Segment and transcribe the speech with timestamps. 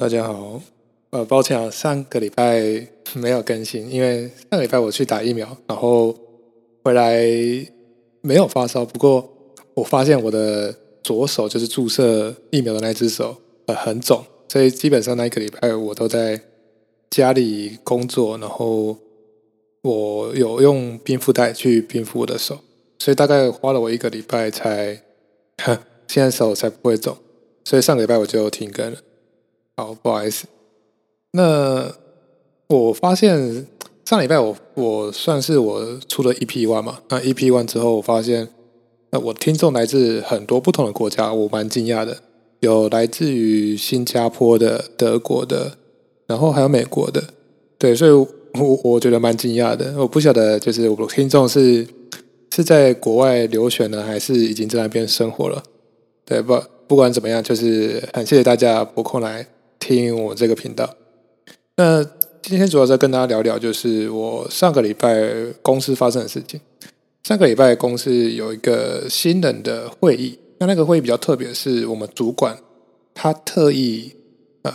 [0.00, 0.58] 大家好。
[1.10, 2.58] 呃，抱歉啊，上个礼拜
[3.12, 6.16] 没有更新，因为上个礼拜我去打疫苗，然后
[6.82, 7.22] 回来
[8.22, 8.82] 没有发烧。
[8.82, 9.30] 不过
[9.74, 13.36] 我发现我的左手就是注射疫苗的那只手
[13.66, 16.40] 呃很肿，所以基本上那一个礼拜我都在
[17.10, 18.96] 家里工作，然后
[19.82, 22.58] 我有用冰敷袋去冰敷我的手，
[22.98, 25.02] 所以大概花了我一个礼拜才
[26.08, 27.14] 现在手才不会肿。
[27.66, 28.96] 所以上个礼拜我就停更了。
[29.80, 30.46] 好，不好意思。
[31.32, 31.90] 那
[32.68, 33.66] 我发现
[34.04, 36.98] 上礼拜我我算是我出了 EP One 嘛？
[37.08, 38.48] 那 EP One 之后，我发现
[39.10, 42.18] 那我听众来自很多不同的国家，我蛮惊讶的。
[42.60, 45.78] 有来自于新加坡的、德国的，
[46.26, 47.24] 然后还有美国的。
[47.78, 48.28] 对，所以我
[48.84, 49.94] 我觉得蛮惊讶的。
[49.96, 51.86] 我不晓得，就是我听众是
[52.54, 55.62] 是在国外留学呢，还是已经在那边生活了？
[56.26, 59.46] 对，不不管怎么样，就是很谢谢大家拨空来。
[59.80, 60.94] 听我这个频道，
[61.76, 62.04] 那
[62.42, 65.12] 今天主要在跟大家聊聊，就是我上个礼拜
[65.62, 66.60] 公司发生的事情。
[67.24, 72.56] 上个礼拜公司有一个新人的会议，那那个会议比较特别，是我们主管
[73.12, 74.14] 他特意
[74.62, 74.72] 呃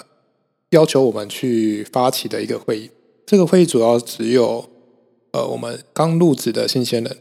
[0.71, 2.89] 要求我们去发起的一个会议。
[3.25, 4.65] 这个会议主要只有
[5.31, 7.17] 呃我们刚入职的新鲜人，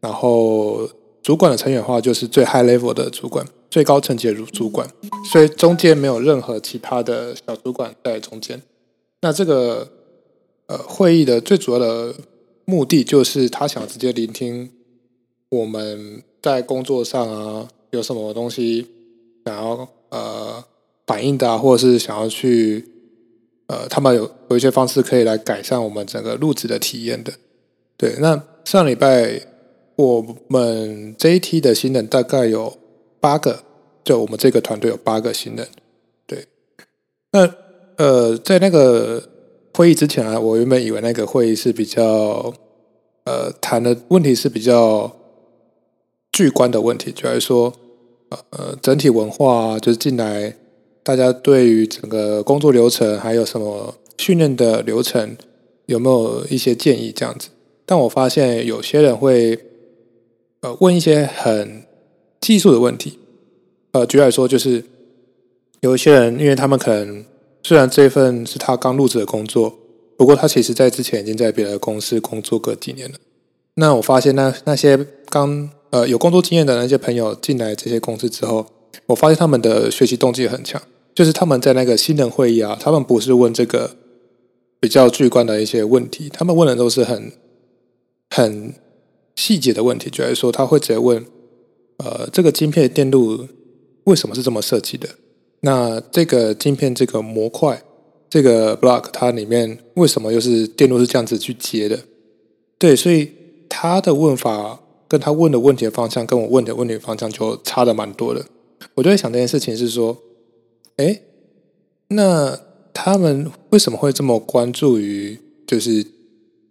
[0.00, 0.88] 然后
[1.22, 3.46] 主管的成员的话就是最 high level 的主管。
[3.74, 4.88] 最高层级的主管，
[5.32, 8.62] 所以中间没有任何其他的小主管在中间。
[9.20, 9.90] 那这个
[10.68, 12.14] 呃会议的最主要的
[12.66, 14.70] 目的，就是他想直接聆听
[15.48, 18.86] 我们在工作上啊有什么东西
[19.44, 20.64] 想要呃
[21.04, 22.88] 反映的，或者是想要去
[23.66, 27.32] 呃他们有有一些方式可以来改善我们整个入职的体验的。
[27.96, 29.40] 对，那上礼拜
[29.96, 32.78] 我们这一梯的新人大概有。
[33.24, 33.58] 八个，
[34.04, 35.66] 就我们这个团队有八个新人，
[36.26, 36.46] 对。
[37.32, 37.50] 那
[37.96, 39.26] 呃，在那个
[39.72, 42.52] 会议之前啊，我原本以为那个会议是比较
[43.24, 45.10] 呃谈的问题是比较
[46.32, 47.72] 具观的问题，就来说
[48.50, 50.54] 呃整体文化，就是进来
[51.02, 55.34] 大家对于整个工作流程还有什么训练的流程
[55.86, 57.48] 有没有一些建议这样子。
[57.86, 59.58] 但我发现有些人会
[60.60, 61.84] 呃问一些很。
[62.44, 63.18] 技术的问题，
[63.92, 64.84] 呃，举例来说，就是
[65.80, 67.24] 有一些人，因为他们可能
[67.62, 69.78] 虽然这份是他刚入职的工作，
[70.18, 73.16] 不过他其实在之前已经在别的公司工作个几年了。
[73.76, 78.66] 那我发现，那那些刚呃有工作经验的那些朋友进来这些公司之后，
[79.06, 80.82] 我发现他们的学习动机很强，
[81.14, 83.96] 就是他们在那个新人会议啊，他们不是问这个
[84.78, 87.32] 比较具观的一些问题，他们问的都是很
[88.28, 88.74] 很
[89.34, 91.24] 细节的问题，举例说，他会直接问。
[91.98, 93.46] 呃，这个晶片电路
[94.04, 95.08] 为什么是这么设计的？
[95.60, 97.82] 那这个晶片这个模块，
[98.28, 102.00] 这个 block 它里面为什么又是电路是这样子去接的？
[102.76, 103.30] 对，所以
[103.68, 108.44] 他的问法跟他问的问题的方向，跟我问的问题的方向就差的蛮多的。
[108.94, 110.16] 我就在想这件事情是说，
[110.96, 111.20] 哎，
[112.08, 112.58] 那
[112.92, 116.04] 他们为什么会这么关注于就是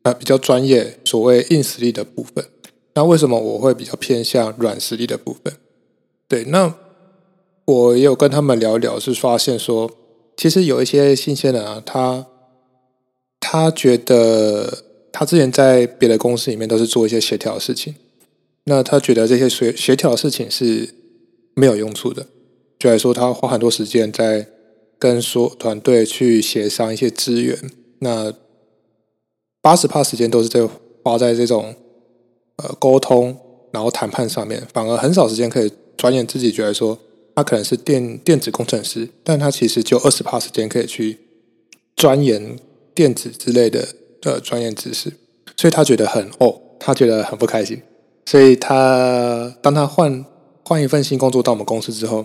[0.03, 2.45] 呃比较专业所谓硬实力的部分？
[2.95, 5.53] 那为什么我会比较偏向软实力的部分？
[6.27, 6.75] 对，那
[7.65, 9.89] 我也有跟他们聊聊，是发现说，
[10.37, 12.27] 其实有一些新鲜人啊，他
[13.39, 17.95] 他觉得他之前在别的公司里面都是做一些协调的事情，
[18.65, 20.93] 那他觉得这些协协调的事情是
[21.55, 22.27] 没有用处的，
[22.77, 24.47] 就来说他花很多时间在
[24.99, 27.57] 跟说团队去协商一些资源，
[27.99, 28.31] 那
[29.61, 30.69] 八十趴时间都是在
[31.03, 31.73] 花在这种。
[32.57, 33.35] 呃，沟通
[33.71, 36.51] 然后谈判上面，反而很少时间可以钻研自己。
[36.51, 36.95] 觉得说
[37.35, 41.17] 他可能是电电子工程师，但他其实就二十趴时间可以去
[41.95, 42.55] 钻研
[42.93, 43.87] 电子之类的
[44.21, 45.11] 呃专业知识，
[45.57, 47.81] 所以他觉得很哦，他觉得很不开心。
[48.27, 50.23] 所以他当他换
[50.63, 52.23] 换一份新工作到我们公司之后，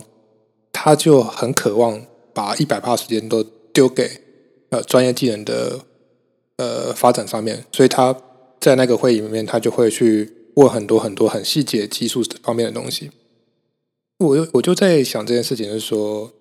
[0.71, 1.99] 他就很渴望
[2.35, 3.43] 把一百趴时间都
[3.73, 4.07] 丢给
[4.69, 5.79] 呃专业技能的
[6.57, 8.15] 呃发展上面，所以他。
[8.59, 13.09] 在那个会议里面，他就会去问很多很多很细节技术方面的东西。
[14.17, 16.33] 我我就在想这件事情，是说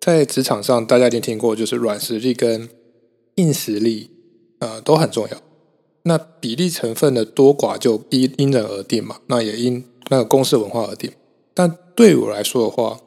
[0.00, 2.68] 在职场上，大家一定听过，就是软实力跟
[3.34, 4.10] 硬实力，
[4.60, 5.36] 呃，都很重要。
[6.04, 11.12] 那比例成分的多寡就因因人而定嘛，那也因那个公司文化而定。
[11.52, 12.98] 但对我来说的话，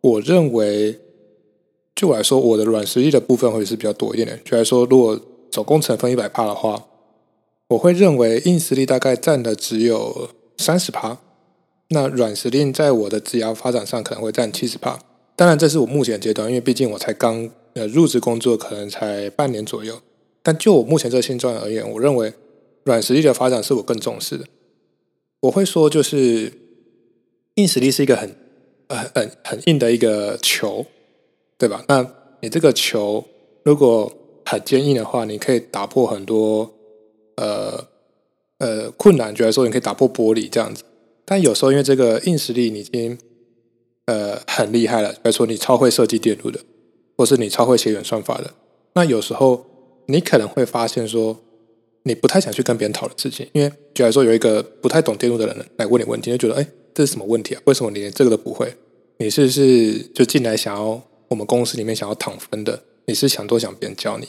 [0.00, 0.98] 我认为，
[1.94, 4.38] 就我来说，我的软实力的部分会是比较多一点的。
[4.38, 5.20] 就来说，如果
[5.50, 6.86] 总共成分一百帕的话。
[7.68, 11.18] 我会认为硬实力大概占的只有三十趴，
[11.88, 14.98] 那软实力在我的职业发展上可能会占七十趴。
[15.36, 20.00] 当然，这是我目前阶段，因为毕竟我才刚呃入职工作可能才半年左右。
[20.42, 22.32] 但就我目前这个现状而言，我认为
[22.84, 24.46] 软实力的发展是我更重视的。
[25.40, 26.52] 我会说，就是
[27.56, 28.34] 硬实力是一个很
[28.86, 30.86] 呃很很硬的一个球，
[31.58, 31.84] 对吧？
[31.86, 33.24] 那你这个球
[33.62, 34.10] 如果
[34.46, 36.72] 很坚硬的话，你可以打破很多
[37.38, 37.86] 呃
[38.58, 40.82] 呃困难，觉得说你可以打破玻璃这样子。
[41.24, 43.18] 但有时候因为这个硬实力你已经
[44.06, 46.60] 呃很厉害了，比如说你超会设计电路的，
[47.16, 48.52] 或是你超会写演算法的，
[48.94, 49.66] 那有时候
[50.06, 51.38] 你可能会发现说，
[52.04, 57.62] 你不太想去跟别人讨论事情，因为举来说有一个不太懂电路的人来问你问题，就觉得哎这是什么问题啊？
[57.66, 58.74] 为什么你连这个都不会？
[59.18, 62.82] 你是不是就进来想要我们公司里面想要躺分的？
[63.04, 64.28] 你是想多想别人教你？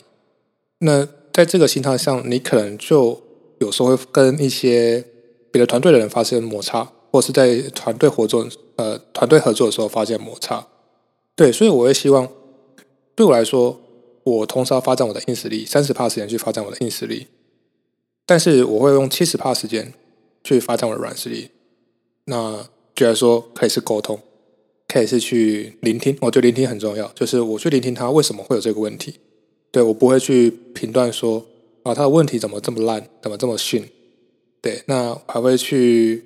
[0.80, 1.08] 那
[1.40, 3.22] 在这个心态上，你可能就
[3.60, 5.06] 有时候会跟一些
[5.50, 8.46] 别的团队的人发生摩擦，或是在团队合作
[8.76, 10.68] 呃团队合作的时候发现摩擦。
[11.38, 12.28] 对，所以我会希望，
[13.16, 13.80] 对我来说，
[14.26, 17.28] 我同时要发展我的硬实力，三十帕时间去发展我的硬实力，
[18.26, 19.94] 但是我会用七十帕时间
[20.44, 21.52] 去发展我的软实力。
[22.26, 24.20] 那觉得说可以是沟通，
[24.90, 29.22] 可以是去聆听，我觉得聆听很重要，就是我去聆听他为什么会有这个问题。
[29.72, 31.46] 对我不会去评断说
[31.84, 33.88] 啊，他的问题怎么这么烂，怎么这么逊？
[34.62, 36.24] 对，那还会去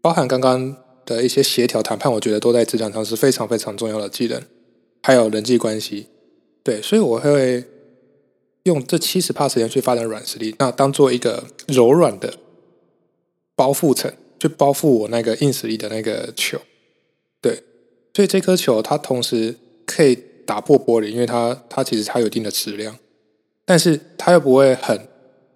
[0.00, 4.40] 包含刚刚的一些协调谈判，我觉得都在职场上是非常非常重要的技能，
[5.02, 6.06] 还有人际关系。
[6.62, 7.64] 对，所以我会
[8.62, 12.34] 用这七十帕时间去发展软实力，那当做一个柔软的
[13.56, 16.60] 包覆层，去包覆我那个硬实力的那个球。
[17.40, 17.64] 对，
[18.14, 20.16] 所以这颗球它同时可以。
[20.52, 22.98] 打破玻璃，因为它它其实它有一定的质量，
[23.64, 25.08] 但是它又不会很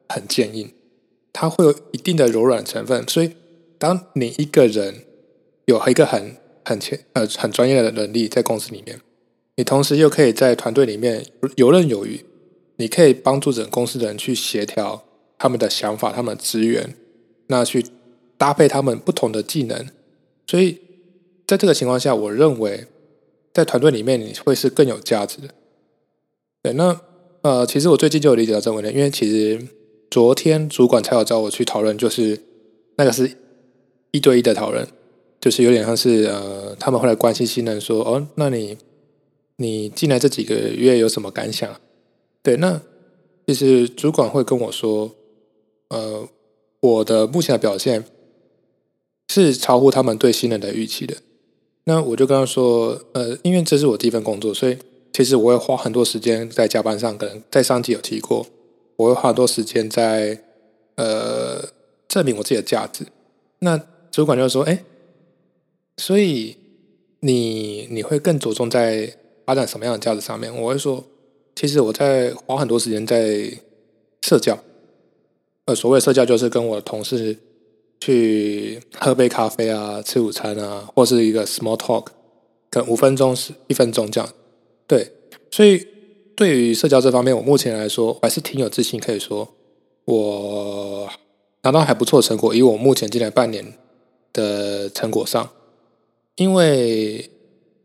[0.08, 0.72] 很坚硬，
[1.34, 3.06] 它会有一定的柔软成分。
[3.06, 3.32] 所以，
[3.76, 5.02] 当你一个人
[5.66, 8.98] 有一个很很前呃很专业的能力在公司里面，
[9.56, 11.26] 你同时又可以在团队里面
[11.56, 12.24] 游刃有余，
[12.76, 15.04] 你可以帮助整个公司的人去协调
[15.36, 16.94] 他们的想法、他们的资源，
[17.48, 17.84] 那去
[18.38, 19.86] 搭配他们不同的技能。
[20.46, 20.78] 所以，
[21.46, 22.86] 在这个情况下，我认为。
[23.56, 25.48] 在团队里面，你会是更有价值的。
[26.62, 27.00] 对，那
[27.40, 29.66] 呃，其实我最近就有理解到这个问题，因为其实
[30.10, 32.38] 昨天主管才有找我去讨论，就是
[32.98, 33.30] 那个是
[34.10, 34.86] 一对一的讨论，
[35.40, 38.76] 就是有点像是呃，他们会来关心新人，说哦，那你
[39.56, 41.80] 你进来这几个月有什么感想？
[42.42, 42.78] 对，那
[43.46, 45.14] 其实主管会跟我说，
[45.88, 46.28] 呃，
[46.80, 48.04] 我的目前的表现
[49.32, 51.16] 是超乎他们对新人的预期的。
[51.88, 54.76] 那我就跟他说，呃，因为这是我第一份工作，所以
[55.12, 57.16] 其实我会花很多时间在加班上。
[57.16, 58.44] 可能在上集有提过，
[58.96, 60.42] 我会花很多时间在
[60.96, 61.64] 呃
[62.08, 63.06] 证明我自己的价值。
[63.60, 63.80] 那
[64.10, 64.82] 主管就说：“哎，
[65.96, 66.56] 所以
[67.20, 71.04] 你你会更着重在发展什么样的价值上面？”我会说
[71.54, 73.48] ：“其实我在花很多时间在
[74.22, 74.58] 社交。
[75.66, 77.38] 呃，所谓社交就是跟我的同事。”
[78.00, 82.06] 去喝杯咖啡啊，吃午餐啊，或是一个 small talk，
[82.70, 84.28] 可能五分钟是一分钟这样。
[84.86, 85.10] 对，
[85.50, 85.84] 所以
[86.36, 89.48] 对于社交这方面，我目前来说还是挺有自信，可以说
[90.04, 91.08] 我
[91.62, 92.54] 拿到还不错的成果。
[92.54, 93.74] 以我目前进来半年
[94.32, 95.50] 的成果上，
[96.36, 97.30] 因为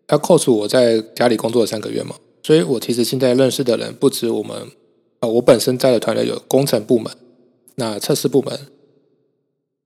[0.10, 4.68] 要扣除我在家里工作的三个月嘛，所以我其实现在认识的人不止我们
[5.20, 7.12] 啊，我本身在的团队有工程部门，
[7.76, 8.60] 那测试部门。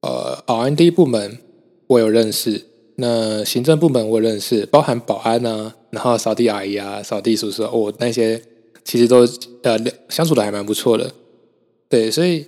[0.05, 1.39] 呃，R&D 部门
[1.87, 2.61] 我有认识，
[2.97, 8.39] 那行政部门我认识，包含保安啊，然后扫地阿姨啊，扫地叔叔，哦，那些
[8.83, 9.27] 其实都
[9.63, 11.11] 呃相处的还蛮不错的。
[11.89, 12.45] 对，所以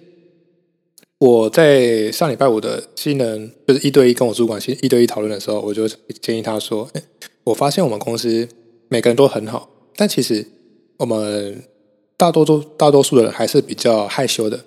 [1.18, 5.88] 我在上礼拜五的新人就是一对一跟我主管一对一讨论的时候，我就
[6.22, 6.88] 建议他说
[7.46, 8.48] ：“我发现我们公司
[8.88, 10.46] 每个人都很好，但其实
[10.98, 11.64] 我们
[12.18, 14.60] 大多数大多数的人还是比较害羞的。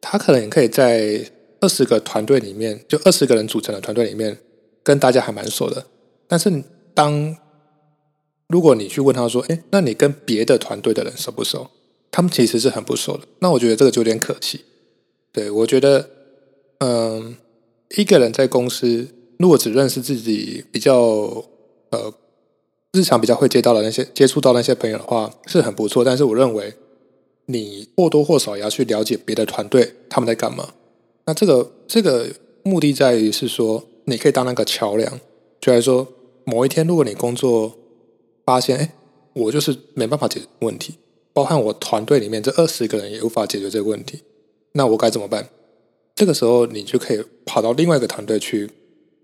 [0.00, 1.26] 他可能可以在。”
[1.64, 4.38] 二十个团队里面，就二十个人组成的团队里面，
[4.82, 5.86] 跟大家还蛮熟的。
[6.28, 7.34] 但是，当
[8.48, 11.70] 如果你去问他说：“哎，那你跟别的团队的人熟不熟？”
[12.12, 13.22] 他们其实是很不熟的。
[13.38, 14.60] 那我觉得这个就有点可惜。
[15.32, 16.10] 对我觉得，
[16.80, 17.34] 嗯，
[17.96, 21.46] 一个人在公司，如果只认识自己比较
[21.88, 22.12] 呃
[22.92, 26.04] 日常比较会接到的那些接触到那些朋友的话，是很不错。
[26.04, 26.74] 但是，我认为
[27.46, 30.74] 你或多或少也要去了解别的团队他们在干嘛。
[31.26, 32.28] 那这个这个
[32.62, 35.20] 目的在于是说，你可以当那个桥梁，
[35.60, 36.06] 就来说，
[36.44, 37.76] 某一天如果你工作
[38.44, 38.94] 发现，哎，
[39.32, 40.94] 我就是没办法解决问题，
[41.32, 44.22] 包含我团队里面这二十个人也无法解决这个问题，
[44.72, 45.48] 那我该怎么办？
[46.14, 48.70] 这个时候你就可以跑到另外一个团队去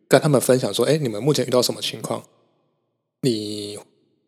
[0.09, 2.25] 跟他们分享说，哎，你们目前遇到什么情况？
[3.23, 3.78] 你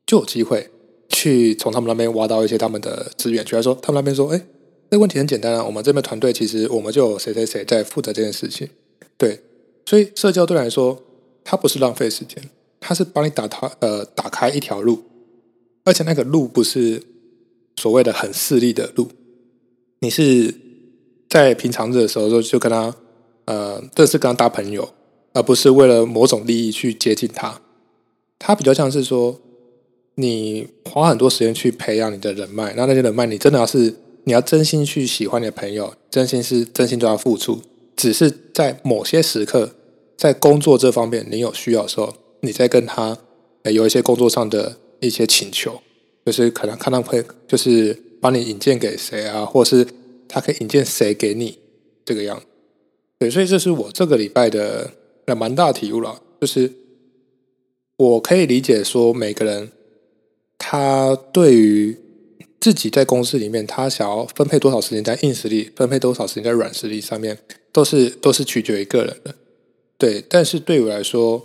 [0.07, 0.71] 就有机会
[1.09, 4.47] 去从他们那边挖到一些他们的资源，就来说他们那边说，哎，
[4.93, 8.69] 这个问题很简单啊，我们这边团队其实我们就有谁谁谁在负责这件事情，
[9.17, 9.41] 对，
[9.87, 11.03] 所以社交对来说，
[11.43, 15.03] 它不是浪费时间，它是帮你打他呃打开一条路，
[15.85, 17.03] 而且那个路不是
[17.77, 19.09] 所谓的很势利的路，
[20.01, 20.55] 你是
[21.27, 22.95] 在平常日的时候就就跟他
[23.47, 24.93] 呃，这是跟他搭朋友，
[25.33, 27.63] 而不是为了某种利益去接近他，
[28.39, 29.41] 他比较像是说。
[30.17, 33.95] 你花很多时间去培养你的人脉，那那些人脉，你真的要是
[34.25, 37.61] 你要真心去喜欢你的朋友，真心是真心对他付出，
[37.97, 39.73] 只是在某些时刻，
[40.17, 43.19] 在工作这方面你有需要的时候，你在跟他
[43.65, 45.81] 有一些工作上的一些请求，
[46.27, 49.87] 就是可能看到会就是帮你引荐给谁啊，或是
[50.29, 51.59] 他可以引荐谁给你
[52.05, 52.43] 这个样，
[53.19, 54.93] 对，所以这是我这个礼拜的
[55.37, 56.73] 蛮大体悟了，就是
[57.97, 59.71] 我可以理解说每个人。
[60.65, 61.99] 他对于
[62.63, 67.37] 自己在公司里面，他想要分配多少时间在硬实力，分配多少时间在软实力上面，
[67.73, 69.35] 都是都是取决于个人的。
[69.99, 71.45] 对，但是对我来说，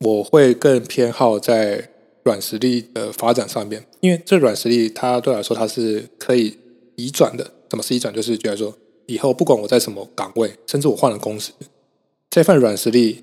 [0.00, 1.90] 我会更偏好在
[2.24, 6.58] 软实力的发展上面，因为这软实力它对我来说它是可以
[6.96, 7.52] 移转的。
[7.70, 8.12] 什么是移转？
[8.12, 8.76] 就是觉得说，
[9.06, 11.52] 以后不管我在什么岗位，甚至我换了公司，
[12.28, 13.22] 这份软实力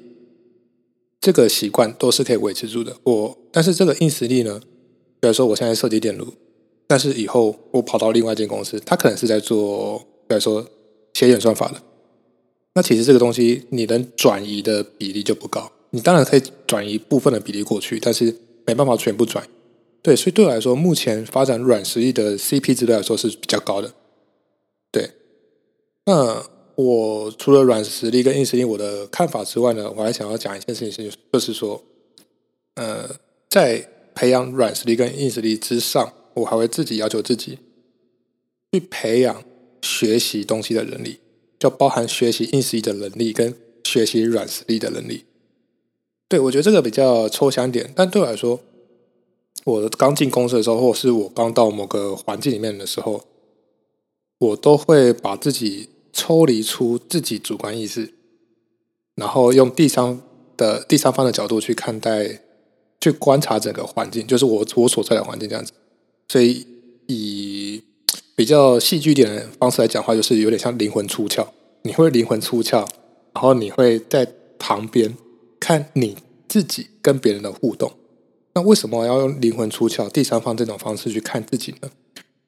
[1.19, 2.95] 这个习惯都是可以维持住的。
[3.03, 4.61] 我，但是这个硬实力呢？
[5.19, 6.33] 比如说，我现在设计电路，
[6.87, 10.65] 但是以后我跑到另外一间公司，他可能是在做，比如说
[11.13, 11.81] 写演算法的。
[12.73, 15.71] 那其实这个东西你能转移的比例就不高。
[15.89, 19.47] 你当然可以转移部分的比例过去，但是没办法全部转。
[20.01, 23.93] 对，所以对我来说，目前发展软实力的 CP 值来说是比较高的。
[24.91, 25.09] 对，
[26.05, 26.43] 那
[26.75, 31.83] 我除了软实力跟硬实力我的看法之外呢，我还想要讲一件事情，是就是说，
[32.75, 33.09] 呃，
[33.49, 37.59] 在培养软实力跟硬实力之上，我还会自己要求自己
[38.71, 39.43] 去培养
[39.81, 41.19] 学习东西的能力，
[41.59, 45.25] 就包含学习硬实力的能力跟学习软实力的能力。
[46.27, 48.59] 对我觉得这个比较抽象点，但对我来说，
[49.65, 53.23] 我刚进公司的时候，或是我刚到某个环境里面的时候，
[54.39, 58.13] 我都会把自己抽离出自己主观意识，
[59.15, 60.21] 然后用第三
[60.55, 62.41] 的第三方的角度去看待。
[62.99, 65.71] 去观察整个环境，就是我我所在的环境这样子。
[66.27, 66.65] 所以
[67.07, 67.83] 以
[68.35, 71.47] 比较戏剧点的方式来讲话，就是有点像灵魂出窍。
[71.83, 72.79] 你会灵魂出窍，
[73.33, 74.27] 然后你会在
[74.59, 75.15] 旁边
[75.59, 76.17] 看你
[76.47, 77.91] 自己跟别人的互动。
[78.53, 81.89] 那为什么要用灵魂出窍、第三方这种方式去看自己呢？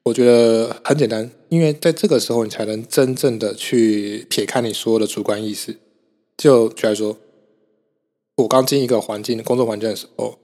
[0.02, 5.76] 我觉得很简单，因为在这个时候，你才能真正的去撇开你所有的主观意识。
[6.36, 7.16] 就举例说。
[8.36, 10.38] 我刚进一个环境工作环境的时候，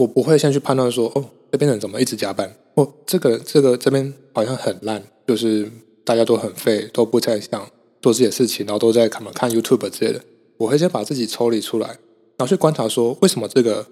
[0.00, 5.70] 我不会先去判断说，哦，这边人怎么一直加班，哦，这个这个这边好像很烂，就是
[6.04, 10.22] 大家都很废，都不再想做自己的事情，然后都在看看 YouTube 之类的。
[10.56, 13.86] 我会先把自己抽离出来，然后去观察说，为什么这个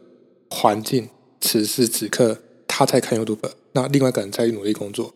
[0.48, 1.10] 环境
[1.42, 5.12] 此时此刻他在看 YouTube，那另外一个人在努力工作。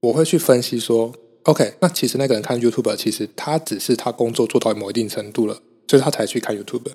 [0.00, 6.92] 我会去分析说，OK，那其实那个人看 YouTube，其实他只是他工作做到某一定程度了，所以他才去看 YouTube。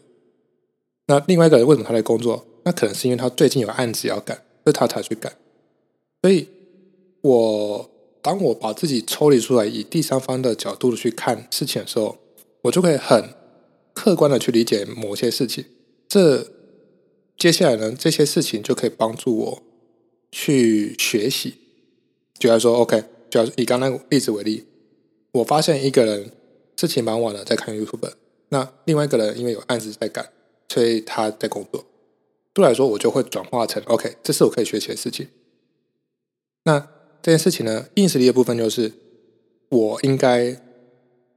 [1.05, 2.47] 那另外一个人为什么他在工作？
[2.63, 5.31] 那可能是因为他最近有案子要赶，所以他才去赶。
[6.21, 6.47] 所以，
[7.21, 7.89] 我
[8.21, 12.17] 当我把自己抽离出来，以第三方的角度去看事情的时候，
[12.63, 13.33] 我就可以很
[13.93, 15.65] 客观的去理解某些事情。
[16.07, 16.47] 这
[17.37, 19.63] 接下来呢，这些事情就可以帮助我
[20.31, 21.55] 去学习。
[22.37, 24.65] 就来说，OK，就以刚刚例子为例，
[25.31, 26.31] 我发现一个人
[26.75, 28.11] 事情忙完了在看 YouTube，
[28.49, 30.27] 那另外一个人因为有案子在赶。
[30.69, 31.83] 所以他在工作，
[32.53, 35.27] 对来说，我就会转化成 OK，这是我可以学习的事情。
[36.63, 36.79] 那
[37.21, 38.91] 这件事情呢，硬实力的部分就是，
[39.69, 40.61] 我应该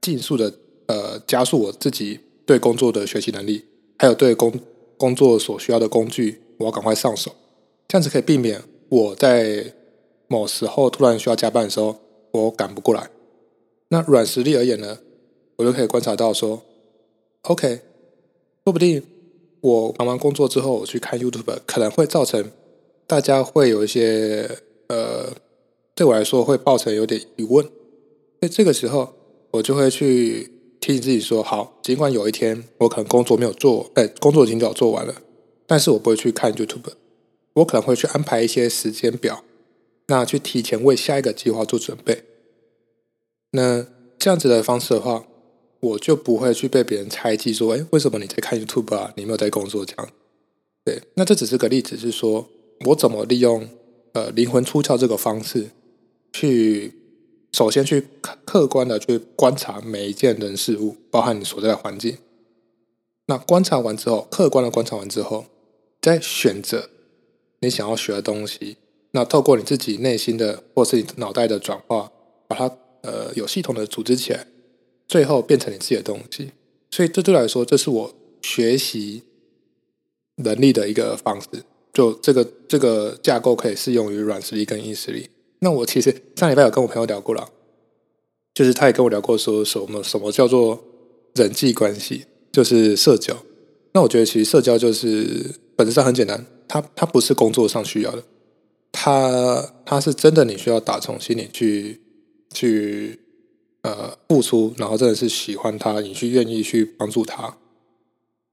[0.00, 0.52] 尽速的
[0.87, 3.64] 呃加速我自己对工作的学习能力，
[3.99, 4.52] 还有对工
[4.97, 7.35] 工作所需要的工具，我要赶快上手，
[7.87, 9.73] 这样子可以避免我在
[10.26, 11.97] 某时候突然需要加班的时候，
[12.33, 13.09] 我赶不过来。
[13.88, 14.99] 那软实力而言呢，
[15.56, 16.62] 我就可以观察到说
[17.42, 17.80] ，OK，
[18.64, 19.02] 说不定。
[19.64, 22.52] 我忙完工作之后，我去看 YouTube，可能会造成
[23.06, 25.33] 大家会有一些呃，
[25.94, 27.66] 对我来说会造成有点疑问。
[28.42, 29.14] 在这个时候，
[29.52, 35.14] 我就会去提醒自己说：好，尽管有一天我可能工作没有做，哎，工作已经早做完了，
[35.66, 36.92] 但是我不会去看 YouTube，
[37.54, 39.44] 我可能会去安排一些时间表，
[40.09, 42.25] 那去提前为下一个计划做准备。
[43.52, 43.87] 那
[44.18, 45.25] 这样子的方式的话。
[45.85, 49.12] 我就不会去被别人猜忌说，哎，为什么你在看 YouTube 啊？
[49.17, 50.09] 你没有在工作这样？
[50.85, 52.49] 对，那这只是个例子，是说
[52.87, 53.69] 我怎么利用
[54.12, 55.71] 呃灵魂出窍这个方式，
[56.33, 56.93] 去
[57.53, 62.19] 首先去客客观的去观察每一件人事物，包含你所在的环境。
[63.26, 65.47] 那观察完之后，客观的观察完之后，
[66.00, 66.91] 再选择
[67.61, 68.76] 你想要学的东西。
[69.12, 72.11] 那透过你自己内心的或是你脑袋的转化，
[72.49, 74.47] 把它呃有系统的组织起来，
[75.14, 76.50] 最后变成你自己的东西。
[76.90, 79.23] 所以这对来说，这是我学习
[80.38, 81.47] 能力的一个方式。
[81.92, 85.30] 就这个这个架构可以适用于软实力跟硬实力。
[85.61, 87.49] 那我其实上礼拜有跟我朋友聊过了，
[88.52, 90.83] 就是他也跟我聊过，说什么什么叫做
[91.35, 92.25] 人际关系。
[92.50, 93.37] 就是社交，
[93.92, 98.25] 那我觉得其实社交就是本质上很简单，它它不是工作上需要的，
[98.92, 102.00] 它它是真的你需要打从心里去
[102.52, 103.21] 去
[103.85, 107.57] 呃付出，然后真的是喜欢他，你去愿意去帮助他，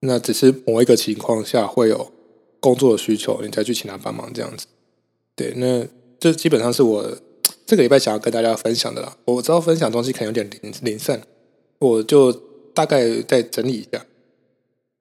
[0.01, 2.11] 那只是某一个情况下会有
[2.59, 4.67] 工作需求，你才去请他帮忙这样子。
[5.35, 5.87] 对，那
[6.19, 7.17] 这基本上是我
[7.65, 9.17] 这个礼拜想要跟大家分享的啦。
[9.25, 11.23] 我知道分享东西可能有点零零散，
[11.79, 12.51] 我就。
[12.73, 14.05] 大概再整理一下，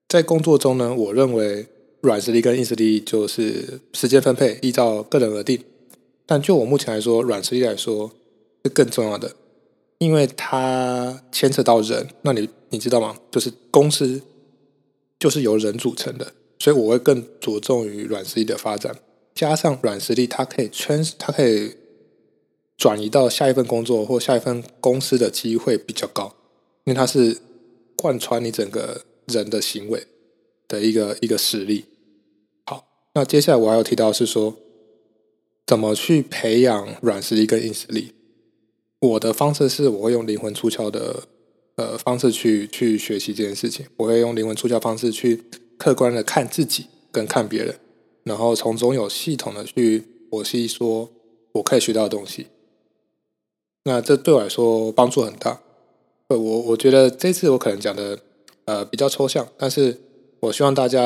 [0.08, 1.64] 在工作中呢，我认为
[2.00, 5.62] 软实力跟硬实力就是时间分配依照个人而定。
[6.26, 8.10] 但就我目前来说，软实力来说
[8.64, 9.36] 是更重要的，
[10.00, 12.08] 因为它牵扯到人。
[12.22, 13.16] 那你你知道吗？
[13.30, 14.20] 就是公司
[15.16, 18.96] 就是由人组成的，所以我会更着重于软实力的发展。
[19.32, 21.76] 加上软实力，它可以圈，它可以
[22.76, 26.34] 转移到下一份工作或下一份公司的机会比较高，
[26.82, 27.38] 因为它是。
[27.96, 30.06] 贯穿你整个人的行为
[30.66, 31.84] 的一个一个实力。
[32.64, 34.56] 好，那接下来我还要提到是说，
[35.66, 38.14] 怎么去培养软实力跟硬实力。
[39.00, 41.24] 我的方式是，我会用灵魂出窍的
[41.76, 43.86] 呃方式去去学习这件事情。
[43.96, 45.42] 我会用灵魂出窍方式去
[45.78, 47.74] 客观的看自己跟看别人，
[48.24, 51.10] 然后从中有系统的去剖析说
[51.52, 52.48] 我可以学到的东西。
[53.84, 55.62] 那这对我来说帮助很大。
[56.28, 58.20] 我我觉得这次我可能讲的
[58.66, 59.98] 呃比较抽象，但是
[60.40, 61.00] 我希望大家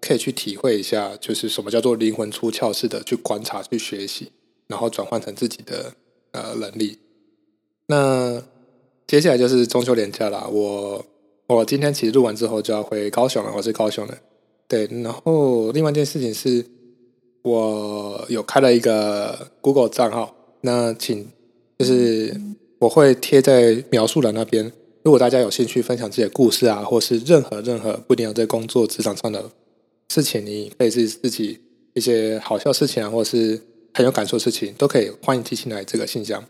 [0.00, 4.30] 可以去体会一下，就是什么叫做灵魂出窍式的去观察、去学习，
[4.68, 5.92] 然后转换成自己的
[6.32, 6.98] 呃能力。
[7.86, 8.42] 那
[9.06, 11.04] 接下来就是中秋连假啦，我
[11.46, 14.18] 我今天其实录完之后就要回高雄了，我是高雄的。
[14.68, 16.64] 对，然后另外一件事情是，
[17.42, 21.28] 我有开了一个 Google 账号，那请
[21.78, 22.34] 就是。
[22.80, 24.72] 我会贴在描述栏那边。
[25.02, 29.50] 如果大家有兴趣分享自己的故事啊，或是任何任何不一定要在工作职场上的
[30.08, 31.60] 事情，你可以是自己
[31.92, 33.60] 一些好笑事情啊，或是
[33.94, 36.44] 很有感触的事情，都可以欢迎寄信来这个信箱。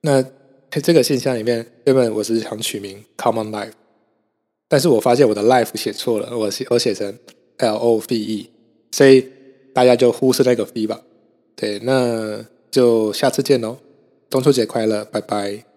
[0.00, 0.24] 那
[0.70, 3.72] 这个信箱里面，原本我是想取名 Common Life，
[4.68, 7.16] 但是我发现我的 Life 写错了，我写我写成
[7.58, 8.50] L O V E，
[8.90, 9.28] 所以
[9.72, 11.00] 大家就忽视那个 V 吧。
[11.54, 13.78] 对，那就下次见喽。
[14.28, 15.73] 中秋节快乐，拜拜。